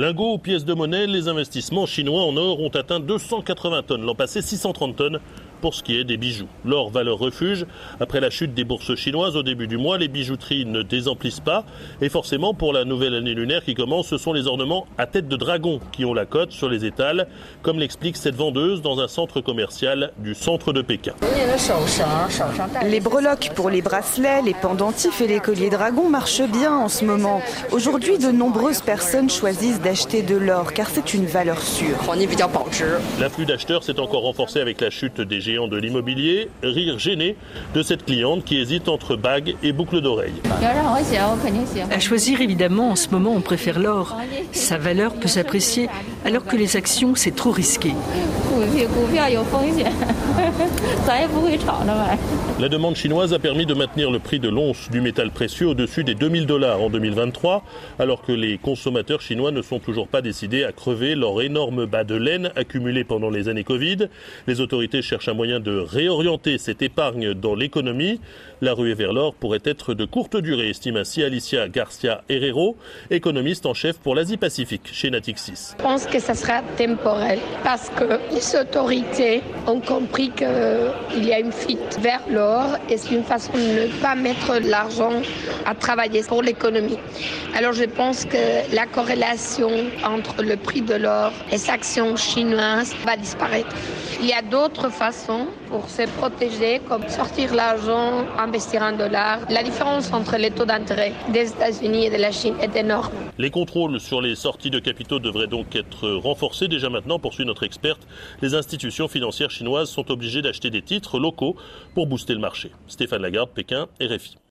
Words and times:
Lingots 0.00 0.38
pièces 0.38 0.64
de 0.64 0.74
monnaie, 0.74 1.08
les 1.08 1.26
investissements 1.26 1.84
chinois 1.84 2.22
en 2.22 2.36
or 2.36 2.60
ont 2.60 2.68
atteint 2.68 3.00
280 3.00 3.82
tonnes, 3.82 4.02
l'an 4.02 4.14
passé 4.14 4.42
630 4.42 4.94
tonnes 4.94 5.18
pour 5.60 5.74
ce 5.74 5.82
qui 5.82 5.98
est 5.98 6.04
des 6.04 6.16
bijoux. 6.16 6.48
L'or 6.64 6.90
va 6.90 7.02
leur 7.02 7.18
refuge. 7.18 7.66
Après 8.00 8.20
la 8.20 8.30
chute 8.30 8.54
des 8.54 8.64
bourses 8.64 8.94
chinoises 8.94 9.36
au 9.36 9.42
début 9.42 9.66
du 9.66 9.76
mois, 9.76 9.98
les 9.98 10.08
bijouteries 10.08 10.66
ne 10.66 10.82
désemplissent 10.82 11.40
pas. 11.40 11.64
Et 12.00 12.08
forcément, 12.08 12.54
pour 12.54 12.72
la 12.72 12.84
nouvelle 12.84 13.14
année 13.14 13.34
lunaire 13.34 13.64
qui 13.64 13.74
commence, 13.74 14.08
ce 14.08 14.18
sont 14.18 14.32
les 14.32 14.46
ornements 14.46 14.86
à 14.96 15.06
tête 15.06 15.28
de 15.28 15.36
dragon 15.36 15.80
qui 15.92 16.04
ont 16.04 16.14
la 16.14 16.26
cote 16.26 16.52
sur 16.52 16.68
les 16.68 16.84
étals, 16.84 17.26
comme 17.62 17.78
l'explique 17.78 18.16
cette 18.16 18.34
vendeuse 18.34 18.82
dans 18.82 19.00
un 19.00 19.08
centre 19.08 19.40
commercial 19.40 20.12
du 20.18 20.34
centre 20.34 20.72
de 20.72 20.82
Pékin. 20.82 21.14
Les 22.86 23.00
breloques 23.00 23.50
pour 23.54 23.70
les 23.70 23.82
bracelets, 23.82 24.42
les 24.42 24.54
pendentifs 24.54 25.20
et 25.20 25.26
les 25.26 25.40
colliers 25.40 25.70
dragons 25.70 26.08
marchent 26.08 26.42
bien 26.42 26.74
en 26.74 26.88
ce 26.88 27.04
moment. 27.04 27.40
Aujourd'hui, 27.72 28.18
de 28.18 28.30
nombreuses 28.30 28.80
personnes 28.80 29.30
choisissent 29.30 29.80
d'acheter 29.80 30.22
de 30.22 30.36
l'or 30.36 30.72
car 30.72 30.88
c'est 30.88 31.14
une 31.14 31.26
valeur 31.26 31.60
sûre. 31.60 31.96
L'afflux 33.20 33.46
d'acheteurs 33.46 33.82
s'est 33.82 34.00
encore 34.00 34.22
renforcé 34.22 34.60
avec 34.60 34.80
la 34.80 34.90
chute 34.90 35.20
des 35.20 35.40
géants 35.48 35.68
de 35.68 35.78
l'immobilier, 35.78 36.48
rire 36.62 36.98
gêné 36.98 37.34
de 37.74 37.82
cette 37.82 38.04
cliente 38.04 38.44
qui 38.44 38.58
hésite 38.58 38.88
entre 38.88 39.16
bagues 39.16 39.56
et 39.62 39.72
boucles 39.72 40.02
d'oreilles. 40.02 40.42
À 41.90 42.00
choisir, 42.00 42.42
évidemment, 42.42 42.90
en 42.90 42.96
ce 42.96 43.08
moment, 43.08 43.32
on 43.34 43.40
préfère 43.40 43.78
l'or. 43.78 44.14
Sa 44.52 44.76
valeur 44.76 45.14
peut 45.14 45.28
s'apprécier, 45.28 45.88
alors 46.24 46.44
que 46.44 46.56
les 46.56 46.76
actions, 46.76 47.14
c'est 47.14 47.34
trop 47.34 47.50
risqué. 47.50 47.92
La 52.58 52.68
demande 52.68 52.96
chinoise 52.96 53.32
a 53.32 53.38
permis 53.38 53.66
de 53.66 53.74
maintenir 53.74 54.10
le 54.10 54.18
prix 54.18 54.40
de 54.40 54.48
l'once 54.48 54.90
du 54.90 55.00
métal 55.00 55.30
précieux 55.30 55.68
au-dessus 55.68 56.04
des 56.04 56.14
2000 56.14 56.46
dollars 56.46 56.82
en 56.82 56.90
2023, 56.90 57.62
alors 57.98 58.22
que 58.22 58.32
les 58.32 58.58
consommateurs 58.58 59.20
chinois 59.20 59.52
ne 59.52 59.62
sont 59.62 59.78
toujours 59.78 60.08
pas 60.08 60.22
décidés 60.22 60.64
à 60.64 60.72
crever 60.72 61.14
leur 61.14 61.40
énorme 61.40 61.86
bas 61.86 62.04
de 62.04 62.16
laine 62.16 62.50
accumulé 62.56 63.04
pendant 63.04 63.30
les 63.30 63.48
années 63.48 63.64
Covid. 63.64 64.08
Les 64.46 64.60
autorités 64.60 65.02
cherchent 65.02 65.28
un 65.28 65.34
moyen 65.34 65.60
de 65.60 65.78
réorienter 65.78 66.58
cette 66.58 66.82
épargne 66.82 67.34
dans 67.34 67.54
l'économie. 67.54 68.20
La 68.60 68.74
ruée 68.74 68.94
vers 68.94 69.12
l'or 69.12 69.34
pourrait 69.34 69.62
être 69.64 69.94
de 69.94 70.04
courte 70.04 70.36
durée, 70.36 70.70
estime 70.70 70.96
ainsi 70.96 71.22
Alicia 71.22 71.68
Garcia 71.68 72.24
Herrero, 72.28 72.76
économiste 73.10 73.66
en 73.66 73.74
chef 73.74 73.98
pour 73.98 74.16
l'Asie-Pacifique 74.16 74.90
chez 74.92 75.10
Natixis. 75.10 75.74
Je 75.78 75.82
pense 75.82 76.07
que 76.10 76.18
ça 76.18 76.34
sera 76.34 76.62
temporel 76.76 77.38
parce 77.64 77.90
que 77.90 78.18
les 78.32 78.56
autorités 78.60 79.42
ont 79.66 79.80
compris 79.80 80.30
qu'il 80.30 81.24
y 81.24 81.32
a 81.32 81.38
une 81.38 81.52
fuite 81.52 81.98
vers 82.00 82.22
l'or 82.30 82.78
et 82.88 82.96
c'est 82.96 83.14
une 83.14 83.24
façon 83.24 83.52
de 83.52 83.86
ne 83.86 84.00
pas 84.00 84.14
mettre 84.14 84.58
l'argent 84.64 85.12
à 85.66 85.74
travailler 85.74 86.22
pour 86.22 86.42
l'économie. 86.42 86.98
Alors 87.56 87.72
je 87.72 87.84
pense 87.84 88.24
que 88.24 88.74
la 88.74 88.86
corrélation 88.86 89.70
entre 90.04 90.42
le 90.42 90.56
prix 90.56 90.82
de 90.82 90.94
l'or 90.94 91.32
et 91.50 91.58
les 91.58 91.70
actions 91.70 92.16
chinoises 92.16 92.94
va 93.04 93.16
disparaître. 93.16 93.74
Il 94.20 94.26
y 94.26 94.32
a 94.32 94.42
d'autres 94.42 94.90
façons 94.90 95.46
pour 95.68 95.88
se 95.88 96.02
protéger, 96.18 96.80
comme 96.88 97.06
sortir 97.08 97.54
l'argent, 97.54 98.24
investir 98.38 98.82
en 98.82 98.92
dollars. 98.92 99.40
La 99.48 99.62
différence 99.62 100.12
entre 100.12 100.36
les 100.36 100.50
taux 100.50 100.64
d'intérêt 100.64 101.12
des 101.28 101.50
États-Unis 101.50 102.06
et 102.06 102.10
de 102.10 102.16
la 102.16 102.32
Chine 102.32 102.54
est 102.60 102.74
énorme. 102.76 103.12
Les 103.38 103.50
contrôles 103.50 104.00
sur 104.00 104.20
les 104.20 104.34
sorties 104.34 104.70
de 104.70 104.80
capitaux 104.80 105.20
devraient 105.20 105.46
donc 105.46 105.76
être 105.76 105.97
renforcés 106.06 106.68
déjà 106.68 106.88
maintenant, 106.88 107.18
poursuit 107.18 107.44
notre 107.44 107.64
experte. 107.64 108.06
Les 108.42 108.54
institutions 108.54 109.08
financières 109.08 109.50
chinoises 109.50 109.90
sont 109.90 110.10
obligées 110.10 110.42
d'acheter 110.42 110.70
des 110.70 110.82
titres 110.82 111.18
locaux 111.18 111.56
pour 111.94 112.06
booster 112.06 112.34
le 112.34 112.40
marché. 112.40 112.70
Stéphane 112.86 113.22
Lagarde, 113.22 113.50
Pékin, 113.50 113.86
RFI. 114.00 114.38